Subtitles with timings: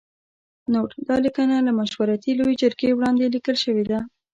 [0.73, 3.99] نوټ: دا لیکنه له مشورتي لویې جرګې وړاندې لیکل شوې ده.